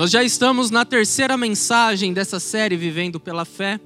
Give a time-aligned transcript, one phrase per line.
[0.00, 3.78] Nós já estamos na terceira mensagem dessa série Vivendo pela Fé.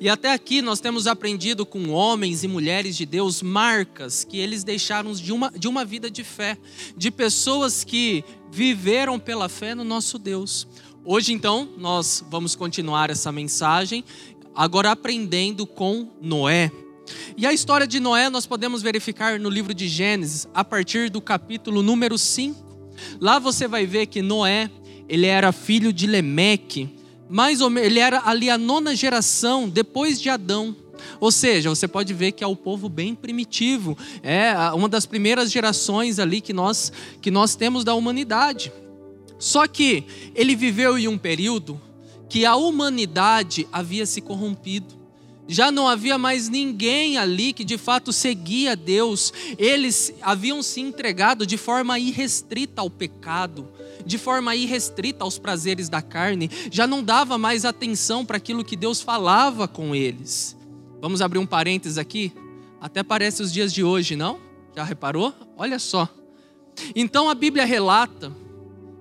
[0.00, 4.64] E até aqui nós temos aprendido com homens e mulheres de Deus marcas que eles
[4.64, 6.58] deixaram de uma, de uma vida de fé,
[6.96, 10.66] de pessoas que viveram pela fé no nosso Deus.
[11.04, 14.04] Hoje, então, nós vamos continuar essa mensagem,
[14.56, 16.72] agora aprendendo com Noé.
[17.36, 21.20] E a história de Noé nós podemos verificar no livro de Gênesis, a partir do
[21.20, 22.72] capítulo número 5.
[23.20, 24.68] Lá você vai ver que Noé,
[25.08, 26.88] ele era filho de Lemeque,
[27.28, 30.76] mais ou menos, ele era ali a nona geração depois de Adão.
[31.18, 35.50] Ou seja, você pode ver que é o povo bem primitivo, é uma das primeiras
[35.50, 38.72] gerações ali que nós que nós temos da humanidade.
[39.38, 41.80] Só que ele viveu em um período
[42.28, 45.01] que a humanidade havia se corrompido.
[45.52, 49.32] Já não havia mais ninguém ali que de fato seguia Deus.
[49.58, 53.68] Eles haviam se entregado de forma irrestrita ao pecado
[54.04, 58.76] de forma irrestrita aos prazeres da carne, já não dava mais atenção para aquilo que
[58.76, 60.56] Deus falava com eles.
[61.00, 62.32] Vamos abrir um parênteses aqui?
[62.80, 64.40] Até parece os dias de hoje, não?
[64.74, 65.32] Já reparou?
[65.56, 66.08] Olha só.
[66.94, 68.34] Então a Bíblia relata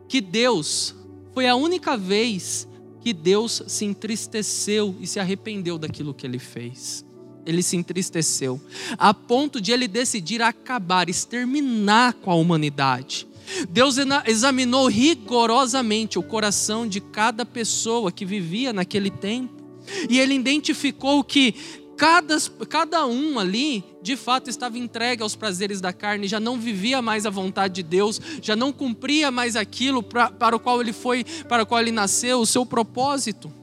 [0.08, 0.96] que Deus
[1.34, 2.68] foi a única vez
[3.02, 7.06] que Deus se entristeceu e se arrependeu daquilo que ele fez.
[7.46, 8.62] Ele se entristeceu,
[8.98, 13.28] a ponto de ele decidir acabar, exterminar com a humanidade.
[13.70, 19.62] Deus examinou rigorosamente o coração de cada pessoa que vivia naquele tempo.
[20.10, 21.56] E ele identificou que
[22.02, 22.36] cada,
[22.68, 27.28] cada um ali, de fato, estava entregue aos prazeres da carne, já não vivia mais
[27.28, 31.24] a vontade de Deus, já não cumpria mais aquilo pra, para o qual ele foi,
[31.48, 33.54] para o qual ele nasceu, o seu propósito.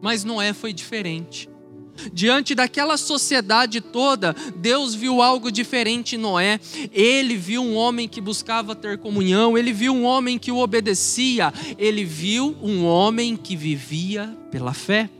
[0.00, 1.50] Mas Noé foi diferente.
[2.12, 6.60] Diante daquela sociedade toda, Deus viu algo diferente em Noé.
[6.92, 11.52] Ele viu um homem que buscava ter comunhão, ele viu um homem que o obedecia,
[11.76, 15.10] ele viu um homem que vivia pela fé.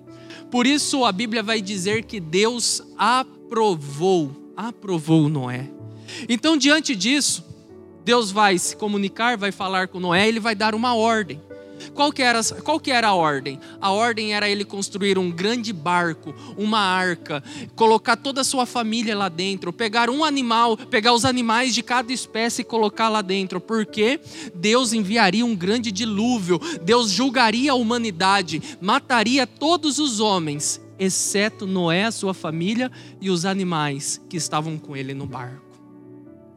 [0.54, 5.68] Por isso a Bíblia vai dizer que Deus aprovou, aprovou Noé.
[6.28, 7.44] Então, diante disso,
[8.04, 11.40] Deus vai se comunicar, vai falar com Noé, ele vai dar uma ordem.
[11.92, 13.58] Qual que, era, qual que era a ordem?
[13.80, 17.42] A ordem era ele construir um grande barco, uma arca,
[17.76, 22.12] colocar toda a sua família lá dentro, pegar um animal, pegar os animais de cada
[22.12, 24.20] espécie e colocar lá dentro, porque
[24.54, 32.10] Deus enviaria um grande dilúvio, Deus julgaria a humanidade, mataria todos os homens, exceto Noé,
[32.10, 32.90] sua família
[33.20, 35.62] e os animais que estavam com ele no barco.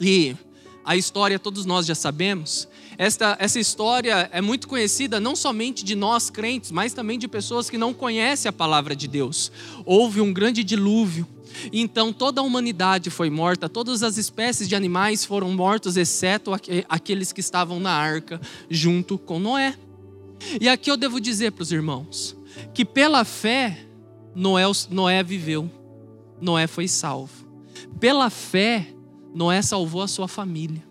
[0.00, 0.36] E
[0.84, 5.94] a história todos nós já sabemos esta, essa história é muito conhecida não somente de
[5.94, 9.52] nós crentes, mas também de pessoas que não conhecem a palavra de Deus.
[9.84, 11.24] Houve um grande dilúvio.
[11.72, 16.52] Então toda a humanidade foi morta, todas as espécies de animais foram mortos, exceto
[16.88, 19.76] aqueles que estavam na arca junto com Noé.
[20.60, 22.36] E aqui eu devo dizer para os irmãos
[22.74, 23.78] que pela fé
[24.34, 25.70] Noé, Noé viveu,
[26.40, 27.46] Noé foi salvo.
[28.00, 28.88] Pela fé,
[29.34, 30.82] Noé salvou a sua família.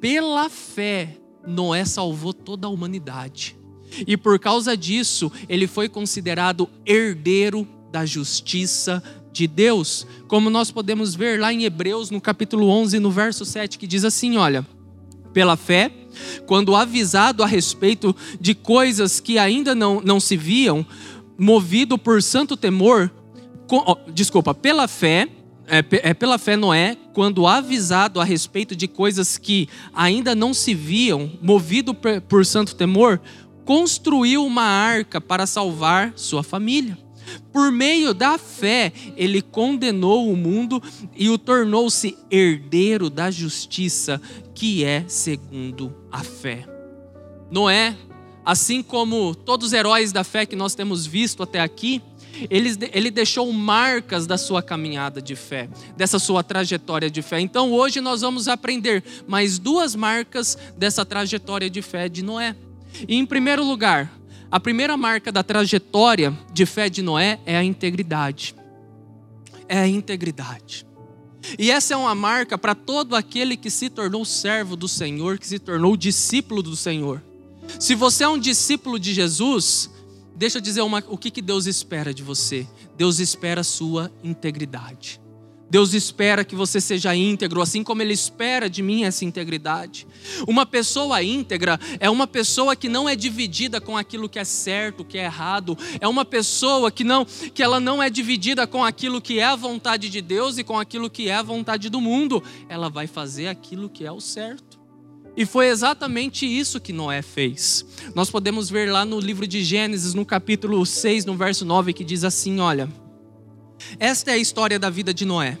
[0.00, 3.56] Pela fé, Noé salvou toda a humanidade.
[4.06, 11.14] E por causa disso, ele foi considerado herdeiro da justiça de Deus, como nós podemos
[11.14, 14.66] ver lá em Hebreus, no capítulo 11, no verso 7, que diz assim: Olha,
[15.32, 15.92] pela fé,
[16.46, 20.84] quando avisado a respeito de coisas que ainda não, não se viam,
[21.38, 23.10] movido por santo temor,
[23.66, 25.28] com, oh, desculpa, pela fé,
[25.68, 30.74] é, é pela fé Noé, quando avisado a respeito de coisas que ainda não se
[30.74, 33.20] viam, movido por santo temor,
[33.64, 36.96] construiu uma arca para salvar sua família.
[37.52, 40.82] Por meio da fé, ele condenou o mundo
[41.14, 44.20] e o tornou-se herdeiro da justiça,
[44.54, 46.66] que é segundo a fé.
[47.50, 47.96] Noé,
[48.44, 52.02] assim como todos os heróis da fé que nós temos visto até aqui,
[52.50, 57.40] ele, ele deixou marcas da sua caminhada de fé, dessa sua trajetória de fé.
[57.40, 62.54] Então hoje nós vamos aprender mais duas marcas dessa trajetória de fé de Noé.
[63.06, 64.12] E em primeiro lugar,
[64.50, 68.54] a primeira marca da trajetória de fé de Noé é a integridade.
[69.68, 70.86] É a integridade.
[71.58, 75.46] E essa é uma marca para todo aquele que se tornou servo do Senhor, que
[75.46, 77.22] se tornou discípulo do Senhor.
[77.78, 79.90] Se você é um discípulo de Jesus,
[80.38, 82.64] Deixa eu dizer uma, o que, que Deus espera de você.
[82.96, 85.20] Deus espera a sua integridade.
[85.68, 90.06] Deus espera que você seja íntegro, assim como Ele espera de mim essa integridade.
[90.46, 95.04] Uma pessoa íntegra é uma pessoa que não é dividida com aquilo que é certo,
[95.04, 95.76] que é errado.
[96.00, 99.56] É uma pessoa que não, que ela não é dividida com aquilo que é a
[99.56, 102.44] vontade de Deus e com aquilo que é a vontade do mundo.
[102.68, 104.67] Ela vai fazer aquilo que é o certo.
[105.36, 107.84] E foi exatamente isso que Noé fez.
[108.14, 112.04] Nós podemos ver lá no livro de Gênesis, no capítulo 6, no verso 9, que
[112.04, 112.88] diz assim: Olha,
[113.98, 115.58] esta é a história da vida de Noé.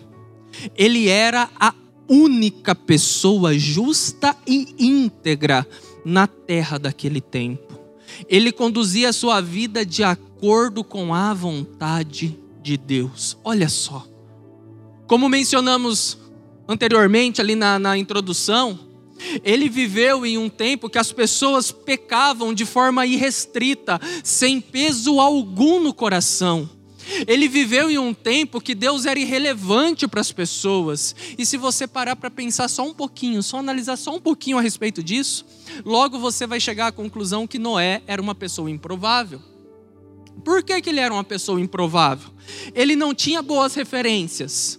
[0.76, 1.74] Ele era a
[2.08, 5.66] única pessoa justa e íntegra
[6.04, 7.78] na terra daquele tempo.
[8.28, 13.36] Ele conduzia a sua vida de acordo com a vontade de Deus.
[13.44, 14.06] Olha só.
[15.06, 16.18] Como mencionamos
[16.66, 18.78] anteriormente ali na, na introdução,
[19.44, 25.80] ele viveu em um tempo que as pessoas pecavam de forma irrestrita, sem peso algum
[25.80, 26.68] no coração.
[27.26, 31.14] Ele viveu em um tempo que Deus era irrelevante para as pessoas.
[31.38, 34.60] E se você parar para pensar só um pouquinho, só analisar só um pouquinho a
[34.60, 35.46] respeito disso,
[35.84, 39.40] logo você vai chegar à conclusão que Noé era uma pessoa improvável.
[40.44, 42.30] Por que, que ele era uma pessoa improvável?
[42.74, 44.78] Ele não tinha boas referências.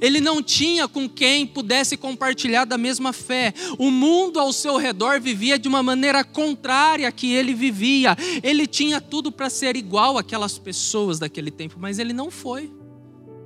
[0.00, 3.52] Ele não tinha com quem pudesse compartilhar da mesma fé.
[3.78, 8.16] O mundo ao seu redor vivia de uma maneira contrária que ele vivia.
[8.42, 12.72] Ele tinha tudo para ser igual àquelas pessoas daquele tempo, mas ele não foi.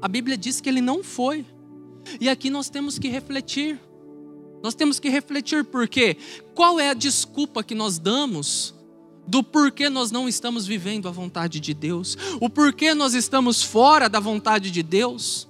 [0.00, 1.44] A Bíblia diz que ele não foi.
[2.20, 3.78] E aqui nós temos que refletir.
[4.62, 6.16] Nós temos que refletir porque
[6.54, 8.75] qual é a desculpa que nós damos
[9.26, 14.08] do porquê nós não estamos vivendo a vontade de Deus, o porquê nós estamos fora
[14.08, 15.48] da vontade de Deus.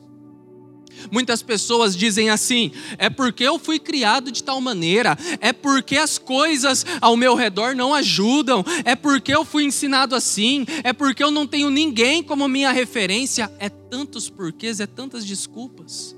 [1.11, 6.19] Muitas pessoas dizem assim: é porque eu fui criado de tal maneira, é porque as
[6.19, 11.31] coisas ao meu redor não ajudam, é porque eu fui ensinado assim, é porque eu
[11.31, 13.51] não tenho ninguém como minha referência.
[13.59, 16.17] É tantos porquês, é tantas desculpas.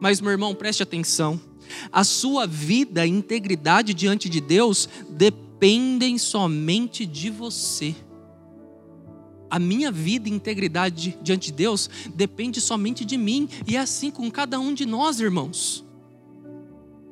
[0.00, 1.40] Mas, meu irmão, preste atenção:
[1.90, 7.94] a sua vida, a integridade diante de Deus dependem somente de você
[9.52, 14.10] a minha vida e integridade diante de Deus depende somente de mim, e é assim
[14.10, 15.84] com cada um de nós, irmãos.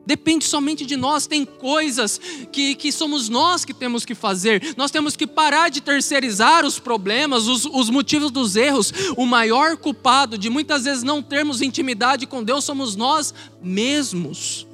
[0.06, 2.18] Depende somente de nós, tem coisas
[2.50, 6.78] que, que somos nós que temos que fazer, nós temos que parar de terceirizar os
[6.78, 8.90] problemas, os, os motivos dos erros.
[9.18, 14.66] O maior culpado de muitas vezes não termos intimidade com Deus somos nós mesmos.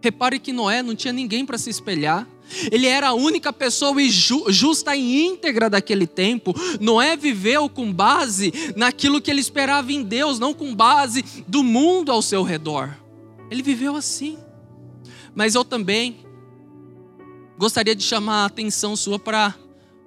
[0.00, 2.28] Repare que Noé não tinha ninguém para se espelhar.
[2.70, 3.94] Ele era a única pessoa
[4.48, 6.54] justa e íntegra daquele tempo.
[6.80, 12.12] Noé viveu com base naquilo que ele esperava em Deus, não com base do mundo
[12.12, 12.96] ao seu redor.
[13.50, 14.38] Ele viveu assim.
[15.34, 16.18] Mas eu também
[17.56, 19.54] gostaria de chamar a atenção sua para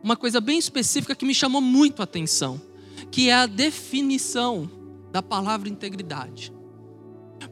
[0.01, 2.61] uma coisa bem específica que me chamou muito a atenção,
[3.09, 4.69] que é a definição
[5.11, 6.52] da palavra integridade.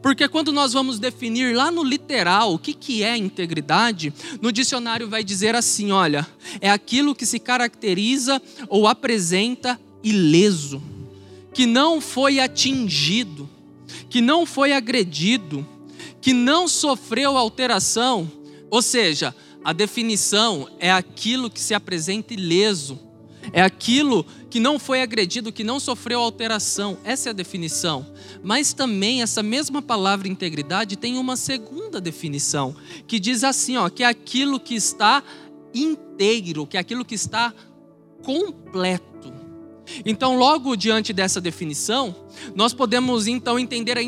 [0.00, 5.08] Porque quando nós vamos definir lá no literal o que, que é integridade, no dicionário
[5.08, 6.26] vai dizer assim: olha,
[6.60, 10.82] é aquilo que se caracteriza ou apresenta ileso,
[11.52, 13.48] que não foi atingido,
[14.08, 15.66] que não foi agredido,
[16.20, 18.30] que não sofreu alteração.
[18.70, 19.34] Ou seja,
[19.64, 22.98] a definição é aquilo que se apresenta ileso,
[23.52, 26.98] é aquilo que não foi agredido, que não sofreu alteração.
[27.04, 28.06] Essa é a definição.
[28.42, 32.74] Mas também essa mesma palavra integridade tem uma segunda definição,
[33.06, 35.22] que diz assim, ó, que é aquilo que está
[35.74, 37.54] inteiro, que é aquilo que está
[38.22, 39.12] completo.
[40.04, 42.14] Então, logo diante dessa definição,
[42.54, 43.98] nós podemos então entender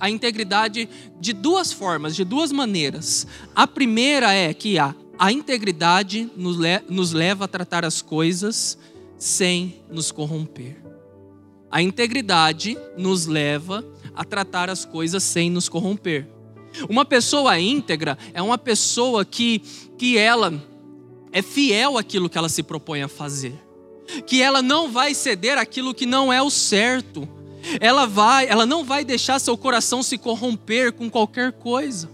[0.00, 0.88] a integridade
[1.20, 3.26] de duas formas, de duas maneiras.
[3.54, 8.78] A primeira é que a, a integridade nos leva a tratar as coisas
[9.18, 10.76] sem nos corromper.
[11.70, 13.84] A integridade nos leva
[14.14, 16.28] a tratar as coisas sem nos corromper.
[16.88, 19.60] Uma pessoa íntegra é uma pessoa que,
[19.98, 20.52] que ela
[21.32, 23.54] é fiel àquilo que ela se propõe a fazer.
[24.26, 27.28] Que ela não vai ceder aquilo que não é o certo.
[27.80, 32.10] Ela vai, ela não vai deixar seu coração se corromper com qualquer coisa.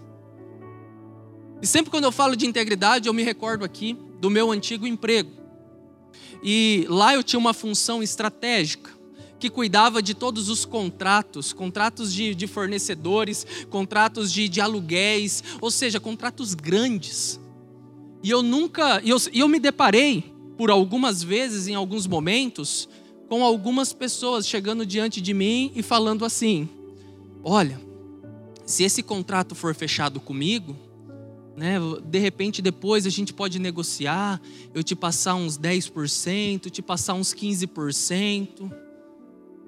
[1.61, 5.40] E sempre quando eu falo de integridade, eu me recordo aqui do meu antigo emprego.
[6.43, 8.91] E lá eu tinha uma função estratégica
[9.39, 15.71] que cuidava de todos os contratos, contratos de, de fornecedores, contratos de, de, aluguéis, ou
[15.71, 17.41] seja, contratos grandes.
[18.23, 22.87] E eu nunca, e eu, eu me deparei por algumas vezes, em alguns momentos,
[23.29, 26.69] com algumas pessoas chegando diante de mim e falando assim:
[27.43, 27.81] Olha,
[28.67, 30.77] se esse contrato for fechado comigo,
[31.57, 31.79] né?
[32.05, 34.41] De repente depois a gente pode negociar,
[34.75, 38.71] eu te passar uns 10%, te passar uns 15%.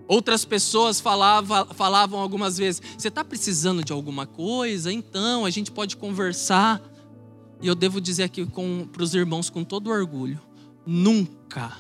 [0.09, 4.93] Outras pessoas falavam, falavam algumas vezes: você está precisando de alguma coisa?
[4.93, 6.83] Então a gente pode conversar.
[7.61, 8.45] E eu devo dizer aqui
[8.91, 10.41] para os irmãos com todo orgulho:
[10.85, 11.79] nunca,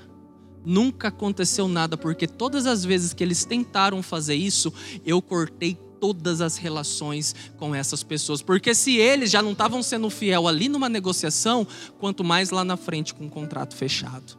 [0.64, 4.72] nunca aconteceu nada, porque todas as vezes que eles tentaram fazer isso,
[5.04, 8.42] eu cortei todas as relações com essas pessoas.
[8.42, 11.64] Porque se eles já não estavam sendo fiel ali numa negociação,
[12.00, 14.36] quanto mais lá na frente com um contrato fechado.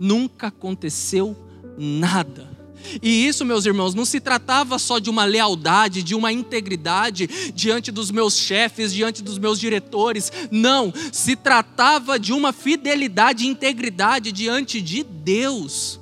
[0.00, 1.36] Nunca aconteceu
[1.78, 2.58] nada.
[3.00, 7.92] E isso, meus irmãos, não se tratava só de uma lealdade, de uma integridade diante
[7.92, 10.32] dos meus chefes, diante dos meus diretores.
[10.50, 16.00] Não, se tratava de uma fidelidade e integridade diante de Deus.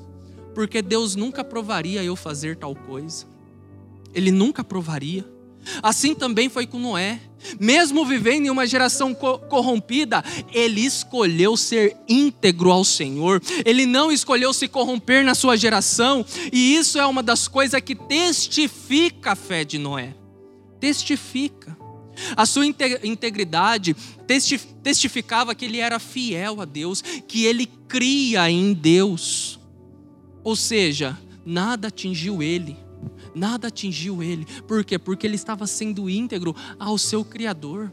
[0.55, 3.27] Porque Deus nunca aprovaria eu fazer tal coisa.
[4.15, 5.25] Ele nunca aprovaria.
[5.83, 7.21] Assim também foi com Noé.
[7.61, 13.41] Mesmo vivendo em uma geração co corrompida, ele escolheu ser íntegro ao Senhor.
[13.65, 17.95] Ele não escolheu se corromper na sua geração, e isso é uma das coisas que
[17.95, 20.15] testifica a fé de Noé.
[20.81, 21.77] Testifica.
[22.37, 23.95] A sua integridade
[24.83, 29.61] testificava que ele era fiel a Deus, que ele cria em Deus.
[30.43, 32.77] Ou seja, nada atingiu ele
[33.35, 34.47] nada atingiu ele.
[34.67, 34.99] Por quê?
[34.99, 37.93] Porque ele estava sendo íntegro ao seu Criador.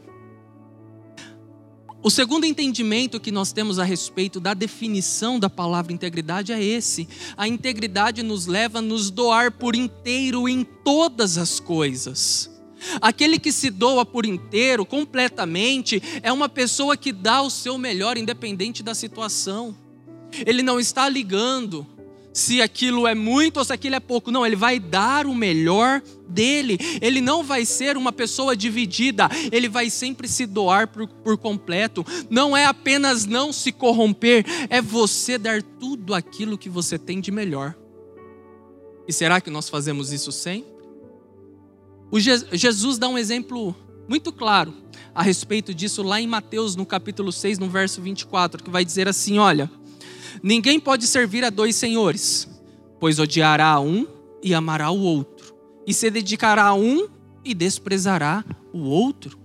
[2.02, 7.08] O segundo entendimento que nós temos a respeito da definição da palavra integridade é esse:
[7.36, 12.50] a integridade nos leva a nos doar por inteiro em todas as coisas.
[13.00, 18.16] Aquele que se doa por inteiro, completamente, é uma pessoa que dá o seu melhor,
[18.16, 19.74] independente da situação.
[20.46, 21.86] Ele não está ligando
[22.36, 24.30] se aquilo é muito ou se aquilo é pouco.
[24.30, 26.76] Não, ele vai dar o melhor dele.
[27.00, 32.04] Ele não vai ser uma pessoa dividida, ele vai sempre se doar por, por completo.
[32.28, 37.32] Não é apenas não se corromper, é você dar tudo aquilo que você tem de
[37.32, 37.74] melhor.
[39.08, 40.76] E será que nós fazemos isso sempre?
[42.10, 43.74] O Je Jesus dá um exemplo
[44.06, 44.74] muito claro
[45.14, 49.08] a respeito disso lá em Mateus, no capítulo 6, no verso 24, que vai dizer
[49.08, 49.70] assim: Olha.
[50.42, 52.48] Ninguém pode servir a dois senhores,
[53.00, 54.06] pois odiará a um
[54.42, 55.54] e amará o outro,
[55.86, 57.08] e se dedicará a um
[57.44, 59.38] e desprezará o outro.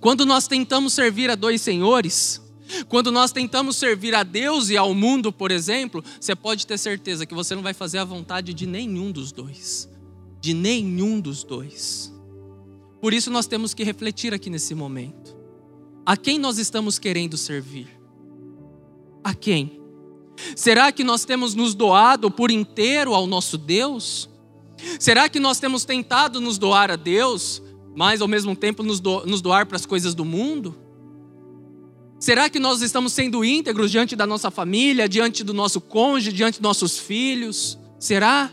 [0.00, 2.40] Quando nós tentamos servir a dois senhores,
[2.88, 7.26] quando nós tentamos servir a Deus e ao mundo, por exemplo, você pode ter certeza
[7.26, 9.88] que você não vai fazer a vontade de nenhum dos dois.
[10.40, 12.12] De nenhum dos dois.
[13.00, 15.36] Por isso nós temos que refletir aqui nesse momento.
[16.04, 18.01] A quem nós estamos querendo servir?
[19.22, 19.80] A quem?
[20.56, 24.28] Será que nós temos nos doado por inteiro ao nosso Deus?
[24.98, 27.62] Será que nós temos tentado nos doar a Deus,
[27.94, 30.76] mas ao mesmo tempo nos, do, nos doar para as coisas do mundo?
[32.18, 36.60] Será que nós estamos sendo íntegros diante da nossa família, diante do nosso cônjuge, diante
[36.60, 37.78] dos nossos filhos?
[37.98, 38.50] Será?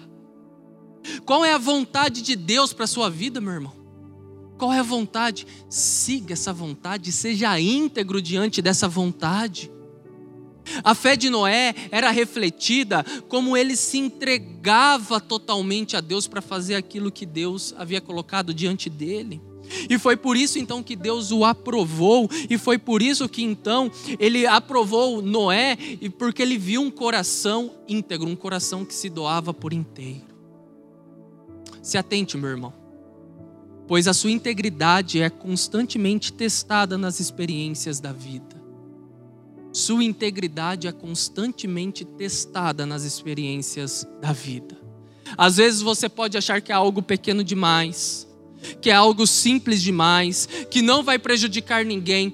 [1.26, 3.74] Qual é a vontade de Deus para a sua vida, meu irmão?
[4.58, 5.48] Qual é a vontade?
[5.70, 9.72] Siga essa vontade, seja íntegro diante dessa vontade.
[10.84, 16.76] A fé de Noé era refletida como ele se entregava totalmente a Deus para fazer
[16.76, 19.42] aquilo que Deus havia colocado diante dele.
[19.90, 23.92] E foi por isso então que Deus o aprovou, e foi por isso que então
[24.18, 29.54] ele aprovou Noé, e porque ele viu um coração íntegro, um coração que se doava
[29.54, 30.28] por inteiro.
[31.82, 32.74] Se atente, meu irmão,
[33.88, 38.59] pois a sua integridade é constantemente testada nas experiências da vida.
[39.72, 44.78] Sua integridade é constantemente testada nas experiências da vida.
[45.38, 48.28] Às vezes você pode achar que é algo pequeno demais,
[48.82, 52.34] que é algo simples demais, que não vai prejudicar ninguém.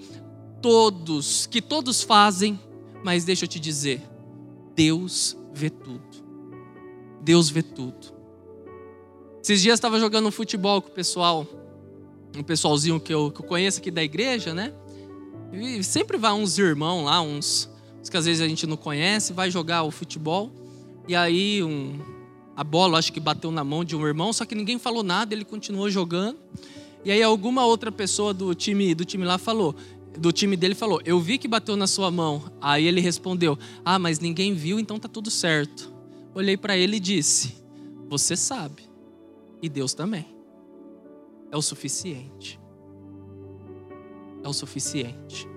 [0.62, 2.60] Todos, que todos fazem,
[3.04, 4.01] mas deixa eu te dizer,
[4.75, 6.25] Deus vê tudo.
[7.22, 8.15] Deus vê tudo.
[9.44, 11.46] Esses dias estava jogando futebol com o pessoal,
[12.36, 14.74] um pessoalzinho que eu, que eu conheço aqui da igreja, né?
[15.54, 17.70] E sempre vai uns irmãos lá, uns,
[18.02, 20.52] uns que às vezes a gente não conhece, vai jogar o futebol.
[21.08, 22.00] E aí um,
[22.56, 25.34] a bola acho que bateu na mão de um irmão, só que ninguém falou nada,
[25.34, 26.38] ele continuou jogando.
[27.04, 29.75] E aí alguma outra pessoa do time do time lá falou,
[30.18, 32.44] do time dele falou: "Eu vi que bateu na sua mão".
[32.60, 35.94] Aí ele respondeu: "Ah, mas ninguém viu, então tá tudo certo".
[36.34, 37.56] Olhei para ele e disse:
[38.10, 38.84] "Você sabe.
[39.62, 40.25] E Deus também.
[41.52, 42.60] É o suficiente
[44.46, 45.48] é o suficiente.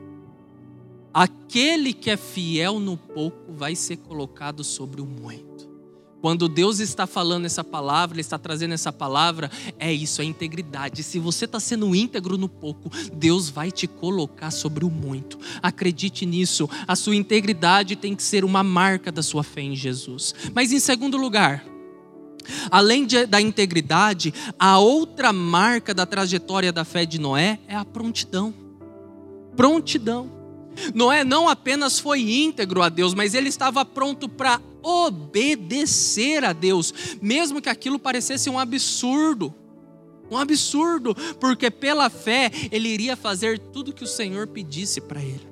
[1.12, 5.68] Aquele que é fiel no pouco vai ser colocado sobre o muito.
[6.21, 11.02] Quando Deus está falando essa palavra, Ele está trazendo essa palavra, é isso, é integridade.
[11.04, 15.38] Se você está sendo íntegro no pouco, Deus vai te colocar sobre o muito.
[15.62, 16.68] Acredite nisso.
[16.88, 20.35] A sua integridade tem que ser uma marca da sua fé em Jesus.
[20.52, 21.64] Mas em segundo lugar,
[22.68, 27.85] além de, da integridade, a outra marca da trajetória da fé de Noé é a
[27.85, 28.67] prontidão
[29.58, 30.30] prontidão.
[30.94, 36.94] Noé não apenas foi íntegro a Deus, mas ele estava pronto para obedecer a Deus,
[37.20, 39.52] mesmo que aquilo parecesse um absurdo.
[40.30, 45.48] Um absurdo, porque pela fé ele iria fazer tudo que o Senhor pedisse para ele.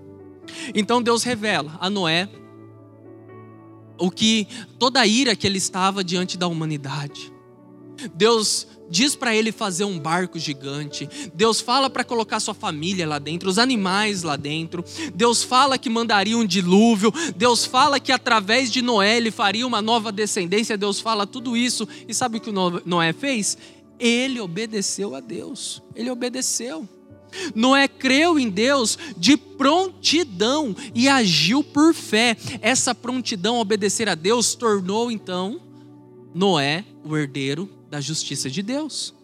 [0.72, 2.28] Então Deus revela a Noé
[3.98, 4.46] o que
[4.78, 7.32] toda a ira que ele estava diante da humanidade.
[8.14, 11.08] Deus diz para ele fazer um barco gigante.
[11.34, 14.84] Deus fala para colocar sua família lá dentro, os animais lá dentro.
[15.14, 17.12] Deus fala que mandaria um dilúvio.
[17.36, 20.76] Deus fala que através de Noé ele faria uma nova descendência.
[20.76, 21.86] Deus fala tudo isso.
[22.08, 23.58] E sabe o que Noé fez?
[23.98, 25.82] Ele obedeceu a Deus.
[25.94, 26.88] Ele obedeceu.
[27.54, 32.36] Noé creu em Deus de prontidão e agiu por fé.
[32.60, 35.60] Essa prontidão a obedecer a Deus tornou então
[36.34, 39.14] Noé o herdeiro da justiça de Deus.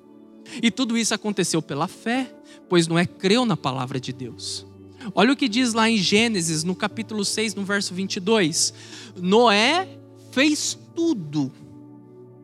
[0.63, 2.35] E tudo isso aconteceu pela fé,
[2.69, 4.67] pois Noé creu na palavra de Deus.
[5.15, 8.73] Olha o que diz lá em Gênesis, no capítulo 6, no verso 22.
[9.17, 9.89] Noé
[10.31, 11.53] fez tudo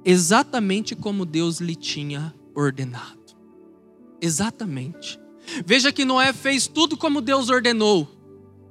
[0.04, 3.18] exatamente como Deus lhe tinha ordenado.
[4.20, 5.18] Exatamente.
[5.64, 8.08] Veja que Noé fez tudo como Deus ordenou.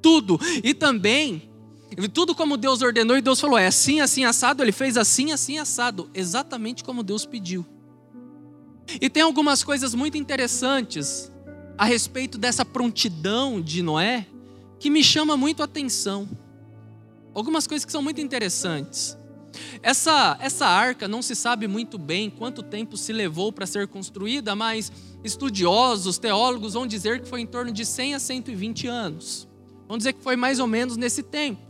[0.01, 0.39] Tudo.
[0.63, 1.46] E também,
[2.13, 4.63] tudo como Deus ordenou, e Deus falou: é assim, assim, assado.
[4.63, 6.09] Ele fez assim, assim, assado.
[6.13, 7.65] Exatamente como Deus pediu.
[9.01, 11.31] E tem algumas coisas muito interessantes
[11.77, 14.25] a respeito dessa prontidão de Noé
[14.79, 16.27] que me chama muito a atenção.
[17.33, 19.17] Algumas coisas que são muito interessantes.
[19.81, 24.55] Essa, essa arca não se sabe muito bem quanto tempo se levou para ser construída,
[24.55, 24.91] mas
[25.23, 29.47] estudiosos, teólogos vão dizer que foi em torno de 100 a 120 anos.
[29.87, 31.61] Vão dizer que foi mais ou menos nesse tempo.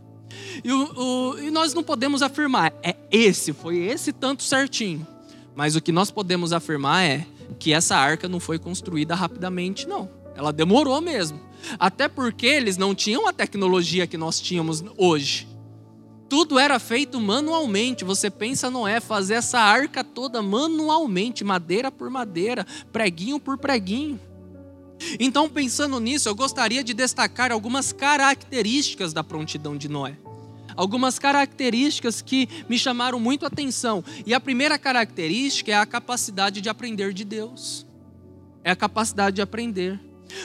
[0.62, 5.06] E, o, o, e nós não podemos afirmar, é esse, foi esse tanto certinho.
[5.54, 7.26] Mas o que nós podemos afirmar é
[7.58, 10.08] que essa arca não foi construída rapidamente, não.
[10.34, 11.40] Ela demorou mesmo.
[11.78, 15.48] Até porque eles não tinham a tecnologia que nós tínhamos hoje.
[16.28, 18.04] Tudo era feito manualmente.
[18.04, 24.20] Você pensa, Noé, fazer essa arca toda manualmente, madeira por madeira, preguinho por preguinho.
[25.18, 30.16] Então, pensando nisso, eu gostaria de destacar algumas características da prontidão de Noé.
[30.78, 34.04] Algumas características que me chamaram muito a atenção.
[34.24, 37.84] E a primeira característica é a capacidade de aprender de Deus.
[38.62, 39.98] É a capacidade de aprender.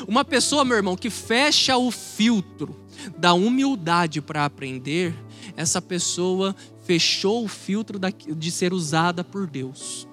[0.07, 2.83] Uma pessoa, meu irmão, que fecha o filtro
[3.15, 5.13] da humildade para aprender,
[5.55, 10.07] essa pessoa fechou o filtro de ser usada por Deus.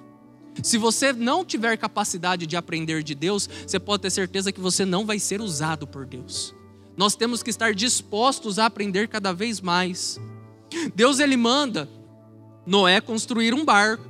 [0.61, 4.85] Se você não tiver capacidade de aprender de Deus, você pode ter certeza que você
[4.85, 6.53] não vai ser usado por Deus.
[7.01, 10.21] Nós temos que estar dispostos a aprender cada vez mais.
[10.93, 11.89] Deus ele manda
[12.63, 14.05] Noé construir um barco.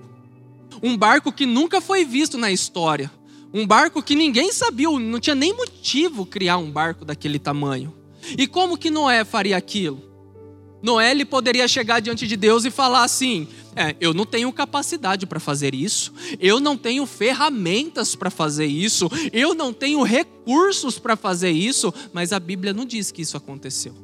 [0.84, 3.10] Um barco que nunca foi visto na história.
[3.54, 7.96] Um barco que ninguém sabia, não tinha nem motivo criar um barco daquele tamanho.
[8.38, 10.04] E como que Noé faria aquilo?
[10.84, 15.26] Noé ele poderia chegar diante de Deus e falar assim: é, eu não tenho capacidade
[15.26, 21.16] para fazer isso, eu não tenho ferramentas para fazer isso, eu não tenho recursos para
[21.16, 23.96] fazer isso, mas a Bíblia não diz que isso aconteceu.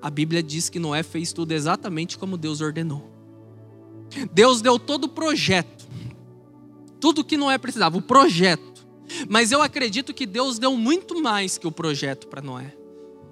[0.00, 3.12] A Bíblia diz que Noé fez tudo exatamente como Deus ordenou.
[4.32, 5.86] Deus deu todo o projeto,
[7.00, 8.86] tudo que Noé precisava, o projeto.
[9.28, 12.74] Mas eu acredito que Deus deu muito mais que o projeto para Noé.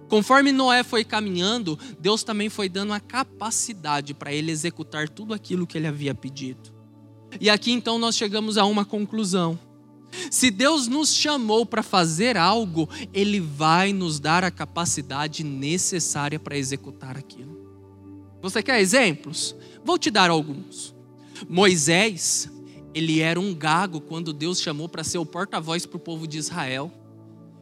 [0.09, 5.67] Conforme Noé foi caminhando, Deus também foi dando a capacidade para ele executar tudo aquilo
[5.67, 6.73] que ele havia pedido.
[7.41, 9.59] E aqui então nós chegamos a uma conclusão.
[10.31, 16.57] Se Deus nos chamou para fazer algo, Ele vai nos dar a capacidade necessária para
[16.57, 17.59] executar aquilo.
[18.41, 19.57] Você quer exemplos?
[19.85, 20.95] Vou te dar alguns.
[21.49, 22.51] Moisés,
[22.95, 26.39] ele era um gago quando Deus chamou para ser o porta-voz para o povo de
[26.39, 26.93] Israel.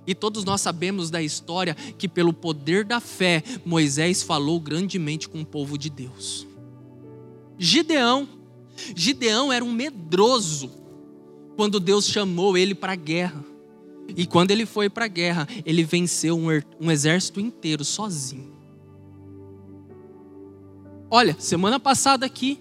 [0.07, 5.41] E todos nós sabemos da história que, pelo poder da fé, Moisés falou grandemente com
[5.41, 6.47] o povo de Deus.
[7.59, 8.29] Gideão.
[8.97, 10.71] Gideão era um medroso
[11.57, 13.45] quando Deus chamou ele para a guerra.
[14.17, 16.49] E quando ele foi para a guerra, ele venceu um,
[16.81, 18.53] um exército inteiro sozinho.
[21.09, 22.59] Olha, semana passada aqui,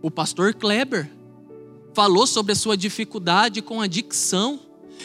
[0.00, 1.10] o pastor Kleber
[1.94, 4.60] falou sobre a sua dificuldade com a dicção.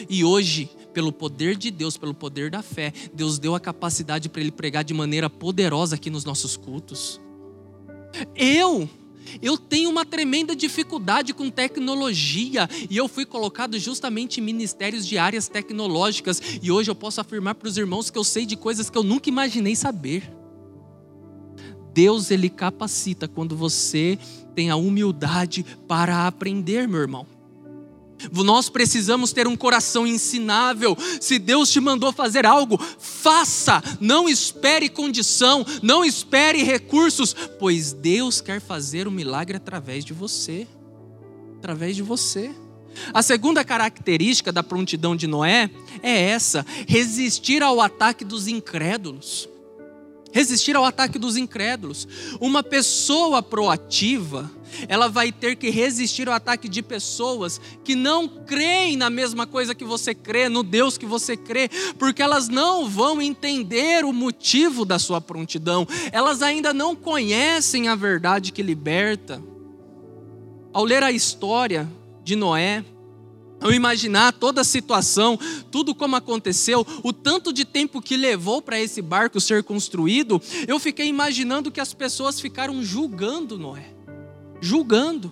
[0.08, 4.40] E hoje pelo poder de Deus, pelo poder da fé, Deus deu a capacidade para
[4.40, 7.20] ele pregar de maneira poderosa aqui nos nossos cultos.
[8.36, 8.88] Eu,
[9.40, 15.18] eu tenho uma tremenda dificuldade com tecnologia e eu fui colocado justamente em ministérios de
[15.18, 18.90] áreas tecnológicas e hoje eu posso afirmar para os irmãos que eu sei de coisas
[18.90, 20.30] que eu nunca imaginei saber.
[21.94, 24.18] Deus ele capacita quando você
[24.54, 27.26] tem a humildade para aprender, meu irmão.
[28.30, 30.96] Nós precisamos ter um coração ensinável.
[31.20, 33.82] Se Deus te mandou fazer algo, faça.
[34.00, 40.66] Não espere condição, não espere recursos, pois Deus quer fazer um milagre através de você.
[41.58, 42.50] Através de você.
[43.12, 45.70] A segunda característica da prontidão de Noé
[46.02, 49.48] é essa: resistir ao ataque dos incrédulos.
[50.32, 52.08] Resistir ao ataque dos incrédulos.
[52.40, 54.50] Uma pessoa proativa,
[54.88, 59.74] ela vai ter que resistir ao ataque de pessoas que não creem na mesma coisa
[59.74, 64.84] que você crê, no Deus que você crê, porque elas não vão entender o motivo
[64.84, 69.42] da sua prontidão, elas ainda não conhecem a verdade que liberta.
[70.72, 71.88] Ao ler a história
[72.24, 72.84] de Noé,
[73.62, 75.38] ao imaginar toda a situação,
[75.70, 80.78] tudo como aconteceu, o tanto de tempo que levou para esse barco ser construído, eu
[80.78, 84.01] fiquei imaginando que as pessoas ficaram julgando Noé.
[84.62, 85.30] Julgando.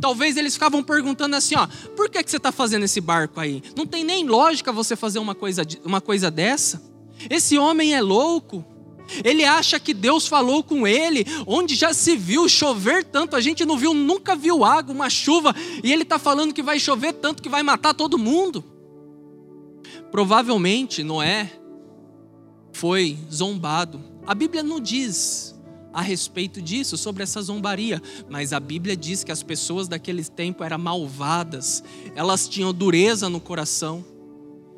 [0.00, 1.66] Talvez eles ficavam perguntando assim: ó,
[1.96, 3.62] por que, que você está fazendo esse barco aí?
[3.74, 6.82] Não tem nem lógica você fazer uma coisa, uma coisa dessa.
[7.30, 8.64] Esse homem é louco.
[9.24, 13.64] Ele acha que Deus falou com ele, onde já se viu chover tanto, a gente
[13.64, 17.42] não viu, nunca viu água, uma chuva, e ele está falando que vai chover tanto
[17.42, 18.62] que vai matar todo mundo.
[20.10, 21.50] Provavelmente Noé
[22.72, 23.98] foi zombado.
[24.26, 25.57] A Bíblia não diz
[25.98, 30.62] a respeito disso, sobre essa zombaria, mas a Bíblia diz que as pessoas daquele tempo
[30.62, 31.82] eram malvadas,
[32.14, 34.04] elas tinham dureza no coração.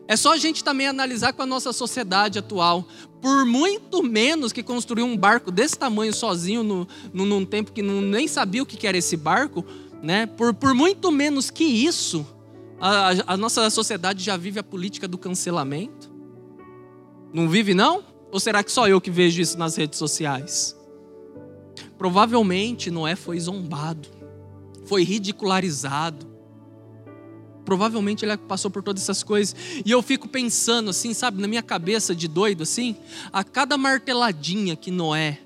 [0.09, 2.88] É só a gente também analisar com a nossa sociedade atual.
[3.20, 7.83] Por muito menos que construir um barco desse tamanho sozinho no, no, num tempo que
[7.83, 9.62] não, nem sabia o que era esse barco,
[10.02, 10.24] né?
[10.24, 12.26] por, por muito menos que isso,
[12.80, 16.11] a, a nossa sociedade já vive a política do cancelamento.
[17.30, 18.02] Não vive, não?
[18.33, 20.79] Ou será que só eu que vejo isso nas redes sociais?
[22.00, 24.08] Provavelmente Noé foi zombado,
[24.86, 26.30] foi ridicularizado,
[27.62, 29.54] Provavelmente ele passou por todas essas coisas.
[29.84, 32.96] E eu fico pensando assim, sabe, na minha cabeça de doido assim,
[33.30, 35.38] a cada marteladinha que Noé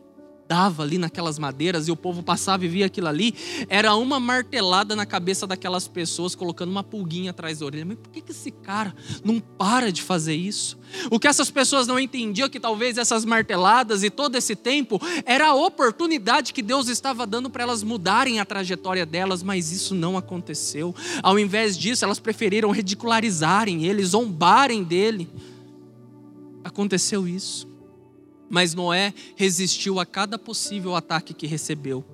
[0.47, 3.35] dava ali naquelas madeiras e o povo passava e via aquilo ali,
[3.69, 7.85] era uma martelada na cabeça daquelas pessoas, colocando uma pulguinha atrás da orelha.
[7.85, 10.79] Mas por que, que esse cara não para de fazer isso?
[11.11, 15.49] O que essas pessoas não entendiam que talvez essas marteladas e todo esse tempo era
[15.49, 20.17] a oportunidade que Deus estava dando para elas mudarem a trajetória delas, mas isso não
[20.17, 20.95] aconteceu.
[21.23, 25.29] Ao invés disso, elas preferiram ridicularizarem ele, zombarem dele.
[26.63, 27.74] Aconteceu isso.
[28.49, 32.05] Mas Noé resistiu a cada possível ataque que recebeu.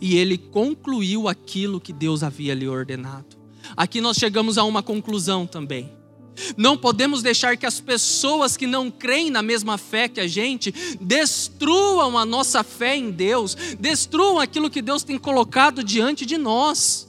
[0.00, 3.36] E ele concluiu aquilo que Deus havia lhe ordenado.
[3.76, 5.98] Aqui nós chegamos a uma conclusão também.
[6.56, 10.72] Não podemos deixar que as pessoas que não creem na mesma fé que a gente
[11.00, 17.08] destruam a nossa fé em Deus, destruam aquilo que Deus tem colocado diante de nós.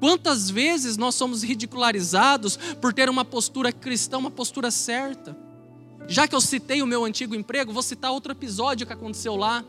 [0.00, 5.36] Quantas vezes nós somos ridicularizados por ter uma postura cristã, uma postura certa?
[6.10, 9.64] Já que eu citei o meu antigo emprego, vou citar outro episódio que aconteceu lá.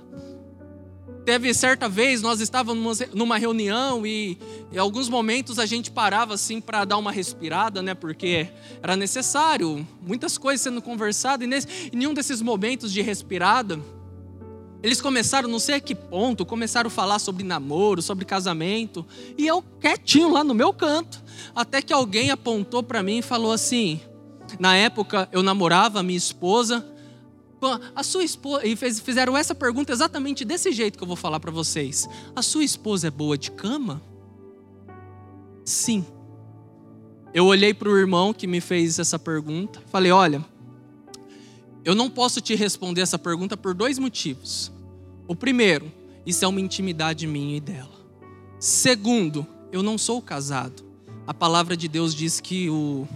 [1.24, 4.40] Teve certa vez, nós estávamos numa reunião e
[4.74, 7.94] em alguns momentos a gente parava assim para dar uma respirada, né?
[7.94, 8.48] Porque
[8.82, 13.80] era necessário, muitas coisas sendo conversadas, e nesse, em nenhum desses momentos de respirada,
[14.82, 19.06] eles começaram, não sei a que ponto, começaram a falar sobre namoro, sobre casamento,
[19.38, 21.24] e eu quietinho lá no meu canto,
[21.54, 24.02] até que alguém apontou para mim e falou assim:
[24.60, 26.86] na época eu namorava a minha esposa.
[27.96, 31.40] A sua esposa e fez, fizeram essa pergunta exatamente desse jeito que eu vou falar
[31.40, 32.10] para vocês.
[32.36, 34.02] A sua esposa é boa de cama?
[35.64, 36.04] Sim.
[37.34, 39.82] Eu olhei para o irmão que me fez essa pergunta.
[39.92, 40.44] Falei: olha,
[41.86, 44.72] eu não posso te responder essa pergunta por dois motivos.
[45.28, 45.92] O primeiro,
[46.26, 48.02] isso é uma intimidade minha e dela.
[48.60, 50.84] Segundo, eu não sou casado.
[51.26, 53.08] A palavra de Deus diz que o,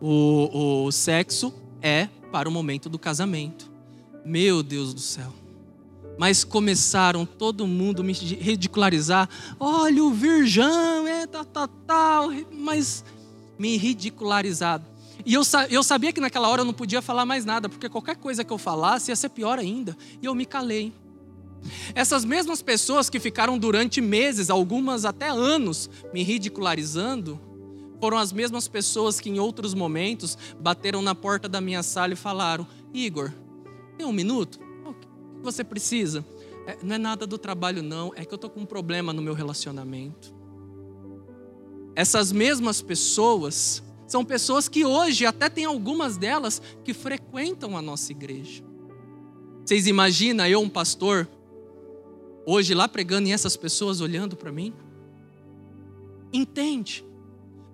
[0.00, 3.70] o, o sexo é para o momento do casamento.
[4.24, 5.32] Meu Deus do céu.
[6.18, 9.28] Mas começaram todo mundo me ridicularizar.
[9.58, 12.28] Olha, o virgão, é tal, tal, tal.
[12.52, 13.04] Mas
[13.58, 14.84] me ridicularizado.
[15.24, 18.16] E eu, eu sabia que naquela hora eu não podia falar mais nada, porque qualquer
[18.16, 19.96] coisa que eu falasse ia ser pior ainda.
[20.20, 20.92] E eu me calei.
[21.94, 27.38] Essas mesmas pessoas que ficaram durante meses, algumas até anos, me ridicularizando,
[28.00, 32.16] foram as mesmas pessoas que em outros momentos bateram na porta da minha sala e
[32.16, 33.30] falaram: Igor,
[33.96, 34.58] tem um minuto?
[34.84, 36.24] O que você precisa?
[36.66, 39.22] É, não é nada do trabalho, não, é que eu estou com um problema no
[39.22, 40.34] meu relacionamento.
[41.94, 48.10] Essas mesmas pessoas são pessoas que hoje, até tem algumas delas, que frequentam a nossa
[48.10, 48.64] igreja.
[49.64, 51.28] Vocês imaginam eu, um pastor,
[52.46, 54.72] hoje lá pregando e essas pessoas olhando para mim?
[56.32, 57.04] Entende?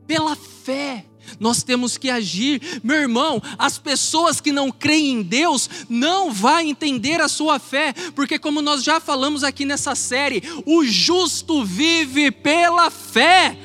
[0.06, 1.04] Pela fé,
[1.38, 2.80] nós temos que agir.
[2.82, 7.92] Meu irmão, as pessoas que não creem em Deus não vão entender a sua fé,
[8.14, 13.56] porque como nós já falamos aqui nessa série, o justo vive pela fé.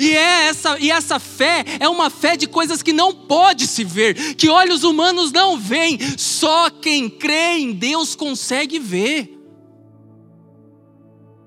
[0.00, 3.84] E, é essa, e essa fé é uma fé de coisas que não pode se
[3.84, 9.34] ver, que olhos humanos não veem, só quem crê em Deus consegue ver.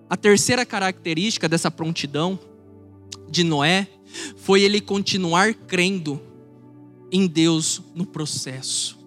[0.10, 2.40] A terceira característica dessa prontidão
[3.30, 3.88] de Noé
[4.36, 6.22] foi ele continuar crendo
[7.12, 8.98] em Deus no processo.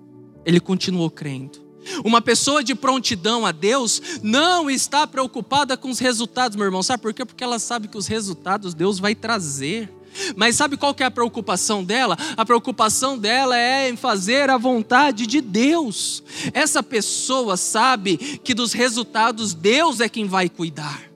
[0.45, 1.65] Ele continuou crendo.
[2.05, 6.83] Uma pessoa de prontidão a Deus não está preocupada com os resultados, meu irmão.
[6.83, 7.25] Sabe por quê?
[7.25, 9.93] Porque ela sabe que os resultados Deus vai trazer.
[10.37, 12.17] Mas sabe qual que é a preocupação dela?
[12.37, 16.23] A preocupação dela é em fazer a vontade de Deus.
[16.53, 21.14] Essa pessoa sabe que dos resultados Deus é quem vai cuidar.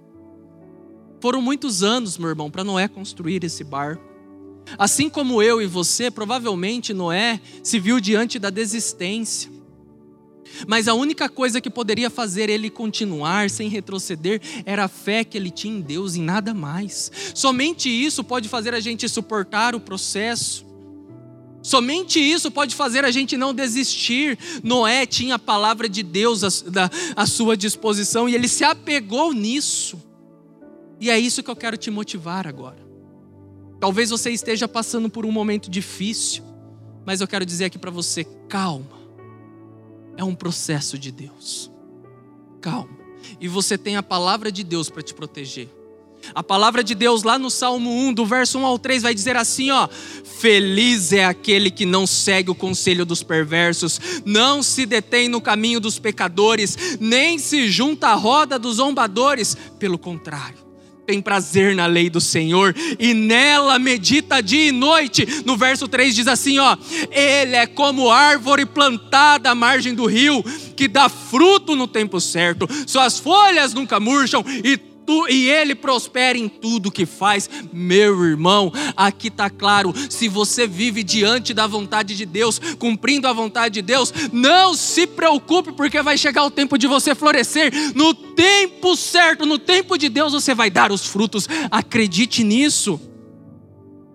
[1.20, 4.02] Foram muitos anos, meu irmão, para Noé construir esse barco.
[4.76, 9.50] Assim como eu e você, provavelmente Noé se viu diante da desistência.
[10.66, 15.36] Mas a única coisa que poderia fazer ele continuar sem retroceder era a fé que
[15.36, 17.10] ele tinha em Deus e nada mais.
[17.34, 20.66] Somente isso pode fazer a gente suportar o processo.
[21.62, 24.38] Somente isso pode fazer a gente não desistir.
[24.62, 26.42] Noé tinha a palavra de Deus
[27.14, 30.07] à, sua disposição e ele se apegou nisso.
[31.00, 32.88] E é isso que eu quero te motivar agora.
[33.80, 36.42] Talvez você esteja passando por um momento difícil,
[37.06, 38.98] mas eu quero dizer aqui para você: calma.
[40.16, 41.70] É um processo de Deus.
[42.60, 42.98] Calma.
[43.40, 45.68] E você tem a palavra de Deus para te proteger.
[46.34, 49.36] A palavra de Deus lá no Salmo 1, do verso 1 ao 3, vai dizer
[49.36, 55.28] assim: ó, feliz é aquele que não segue o conselho dos perversos, não se detém
[55.28, 60.67] no caminho dos pecadores, nem se junta à roda dos zombadores, pelo contrário
[61.08, 65.26] tem prazer na lei do Senhor e nela medita dia e noite.
[65.46, 66.76] No verso 3 diz assim, ó:
[67.10, 70.44] Ele é como árvore plantada à margem do rio,
[70.76, 72.68] que dá fruto no tempo certo.
[72.86, 74.78] Suas folhas nunca murcham e
[75.28, 77.48] e ele prospera em tudo que faz.
[77.72, 83.32] Meu irmão, aqui está claro: se você vive diante da vontade de Deus, cumprindo a
[83.32, 87.72] vontade de Deus, não se preocupe, porque vai chegar o tempo de você florescer.
[87.94, 91.48] No tempo certo, no tempo de Deus, você vai dar os frutos.
[91.70, 93.00] Acredite nisso.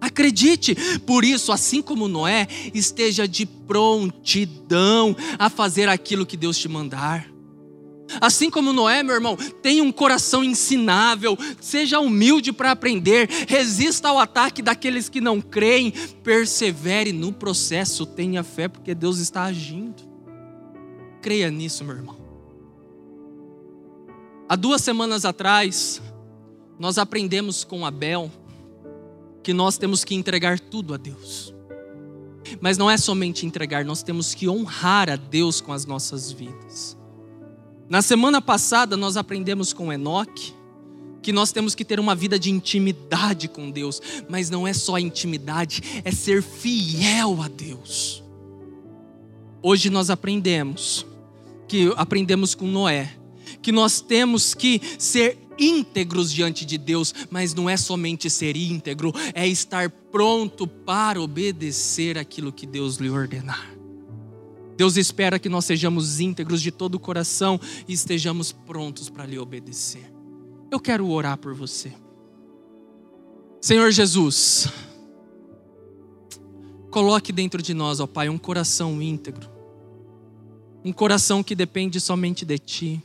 [0.04, 0.76] Acredite,
[1.06, 7.33] por isso, assim como Noé, esteja de prontidão a fazer aquilo que Deus te mandar.
[8.22, 14.20] Assim como Noé, meu irmão, tenha um coração ensinável, seja humilde para aprender, resista ao
[14.20, 15.92] ataque daqueles que não creem,
[16.24, 20.04] persevere no processo, tenha fé, porque Deus está agindo.
[21.22, 22.18] Creia nisso, meu irmão.
[24.48, 26.02] Há duas semanas atrás,
[26.78, 28.32] nós aprendemos com Abel
[29.42, 31.54] que nós temos que entregar tudo a Deus.
[32.62, 36.98] Mas não é somente entregar, nós temos que honrar a Deus com as nossas vidas.
[37.94, 40.52] Na semana passada nós aprendemos com Enoque
[41.22, 44.98] que nós temos que ter uma vida de intimidade com Deus, mas não é só
[44.98, 48.24] intimidade, é ser fiel a Deus.
[49.62, 51.06] Hoje nós aprendemos
[51.68, 53.16] que aprendemos com Noé
[53.62, 59.14] que nós temos que ser íntegros diante de Deus, mas não é somente ser íntegro,
[59.36, 63.83] é estar pronto para obedecer aquilo que Deus lhe ordenar.
[64.76, 69.38] Deus espera que nós sejamos íntegros de todo o coração e estejamos prontos para lhe
[69.38, 70.12] obedecer.
[70.72, 71.94] Eu quero orar por você.
[73.62, 74.68] Senhor Jesus,
[76.90, 79.50] coloque dentro de nós, ó Pai, um coração íntegro,
[80.84, 83.04] um coração que depende somente de Ti,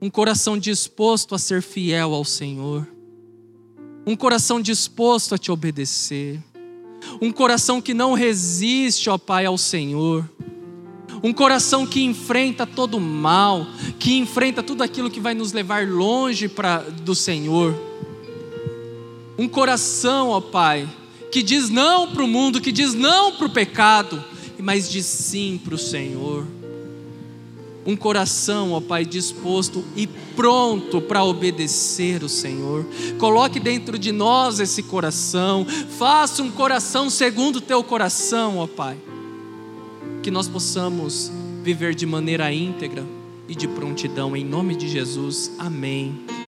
[0.00, 2.88] um coração disposto a ser fiel ao Senhor,
[4.06, 6.42] um coração disposto a Te obedecer,
[7.20, 10.28] um coração que não resiste, ó Pai, ao Senhor
[11.24, 13.66] um coração que enfrenta todo o mal,
[13.98, 17.74] que enfrenta tudo aquilo que vai nos levar longe pra, do Senhor.
[19.38, 20.86] Um coração, ó Pai,
[21.32, 24.22] que diz não para o mundo, que diz não para o pecado,
[24.58, 26.46] mas diz sim para o Senhor.
[27.86, 32.84] Um coração, ó Pai, disposto e pronto para obedecer o Senhor.
[33.18, 35.66] Coloque dentro de nós esse coração.
[35.98, 38.98] Faça um coração segundo o teu coração, ó Pai
[40.24, 41.30] que nós possamos
[41.62, 43.04] viver de maneira íntegra
[43.46, 45.52] e de prontidão, em nome de Jesus.
[45.58, 46.34] Amém.